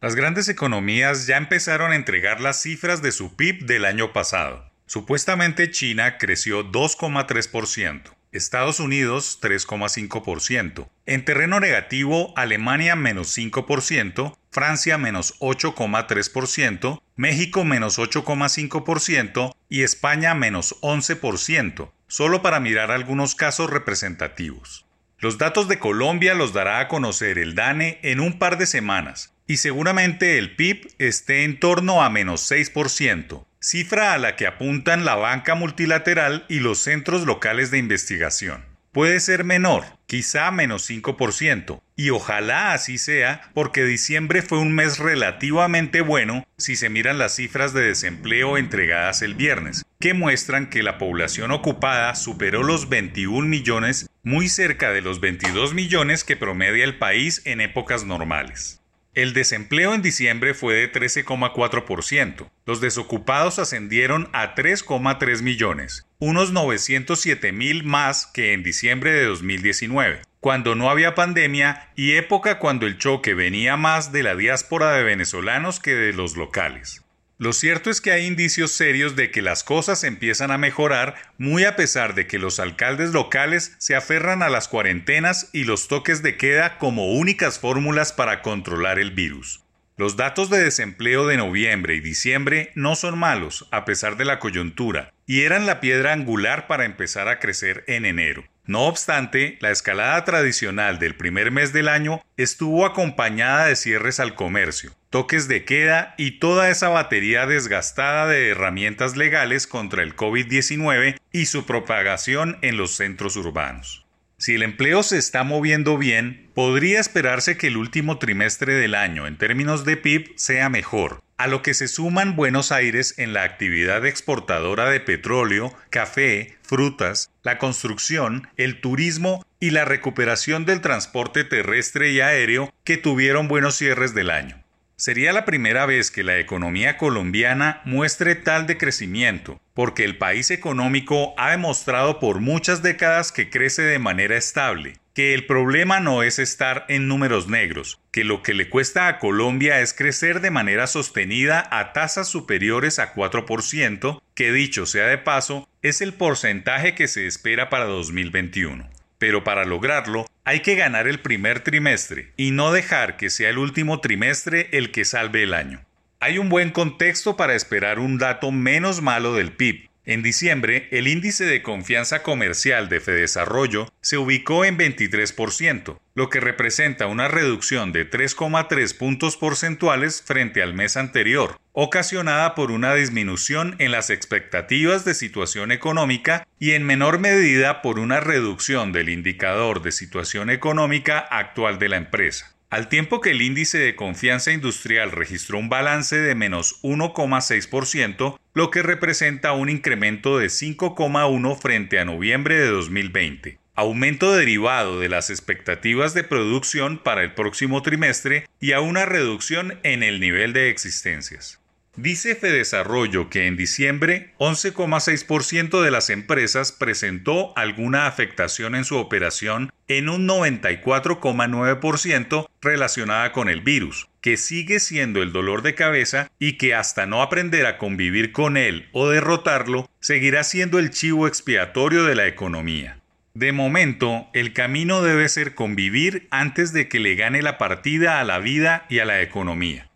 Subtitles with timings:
[0.00, 4.70] Las grandes economías ya empezaron a entregar las cifras de su PIB del año pasado.
[4.86, 8.02] Supuestamente China creció 2,3%.
[8.30, 10.88] Estados Unidos 3,5%.
[11.04, 20.80] En terreno negativo, Alemania menos 5%, Francia menos 8,3%, México menos 8,5% y España menos
[20.80, 24.86] 11%, solo para mirar algunos casos representativos.
[25.18, 29.34] Los datos de Colombia los dará a conocer el DANE en un par de semanas,
[29.48, 35.06] y seguramente el PIB esté en torno a menos 6%, cifra a la que apuntan
[35.06, 38.64] la banca multilateral y los centros locales de investigación.
[38.92, 44.98] Puede ser menor, quizá menos 5%, y ojalá así sea porque diciembre fue un mes
[44.98, 50.82] relativamente bueno si se miran las cifras de desempleo entregadas el viernes, que muestran que
[50.82, 56.84] la población ocupada superó los 21 millones, muy cerca de los 22 millones que promedia
[56.84, 58.78] el país en épocas normales.
[59.18, 62.48] El desempleo en diciembre fue de 13,4%.
[62.64, 70.20] Los desocupados ascendieron a 3,3 millones, unos 907 mil más que en diciembre de 2019,
[70.38, 75.02] cuando no había pandemia y época cuando el choque venía más de la diáspora de
[75.02, 77.02] venezolanos que de los locales.
[77.40, 81.64] Lo cierto es que hay indicios serios de que las cosas empiezan a mejorar muy
[81.64, 86.24] a pesar de que los alcaldes locales se aferran a las cuarentenas y los toques
[86.24, 89.62] de queda como únicas fórmulas para controlar el virus.
[89.96, 94.40] Los datos de desempleo de noviembre y diciembre no son malos a pesar de la
[94.40, 98.42] coyuntura y eran la piedra angular para empezar a crecer en enero.
[98.68, 104.34] No obstante, la escalada tradicional del primer mes del año estuvo acompañada de cierres al
[104.34, 111.18] comercio, toques de queda y toda esa batería desgastada de herramientas legales contra el COVID-19
[111.32, 114.04] y su propagación en los centros urbanos.
[114.36, 119.26] Si el empleo se está moviendo bien, podría esperarse que el último trimestre del año
[119.26, 123.44] en términos de PIB sea mejor, a lo que se suman Buenos Aires en la
[123.44, 131.44] actividad exportadora de petróleo, café, frutas, la construcción, el turismo y la recuperación del transporte
[131.44, 134.62] terrestre y aéreo que tuvieron buenos cierres del año.
[134.96, 141.34] Sería la primera vez que la economía colombiana muestre tal decrecimiento, porque el país económico
[141.36, 146.38] ha demostrado por muchas décadas que crece de manera estable, que el problema no es
[146.38, 150.86] estar en números negros, que lo que le cuesta a Colombia es crecer de manera
[150.86, 157.08] sostenida a tasas superiores a 4%, que dicho sea de paso, es el porcentaje que
[157.08, 158.88] se espera para 2021.
[159.18, 163.58] Pero para lograrlo, hay que ganar el primer trimestre y no dejar que sea el
[163.58, 165.84] último trimestre el que salve el año.
[166.20, 171.06] Hay un buen contexto para esperar un dato menos malo del PIB, en diciembre, el
[171.06, 177.92] índice de confianza comercial de Fedesarrollo se ubicó en 23%, lo que representa una reducción
[177.92, 185.04] de 3,3 puntos porcentuales frente al mes anterior, ocasionada por una disminución en las expectativas
[185.04, 191.18] de situación económica y en menor medida por una reducción del indicador de situación económica
[191.18, 192.57] actual de la empresa.
[192.70, 198.70] Al tiempo que el índice de confianza industrial registró un balance de menos 1,6%, lo
[198.70, 203.58] que representa un incremento de 5,1 frente a noviembre de 2020.
[203.74, 209.78] Aumento derivado de las expectativas de producción para el próximo trimestre y a una reducción
[209.82, 211.60] en el nivel de existencias.
[211.98, 219.72] Dice Fedesarrollo que en diciembre 11,6% de las empresas presentó alguna afectación en su operación
[219.88, 226.52] en un 94,9% relacionada con el virus, que sigue siendo el dolor de cabeza y
[226.52, 232.04] que hasta no aprender a convivir con él o derrotarlo, seguirá siendo el chivo expiatorio
[232.04, 233.00] de la economía.
[233.34, 238.24] De momento, el camino debe ser convivir antes de que le gane la partida a
[238.24, 239.87] la vida y a la economía.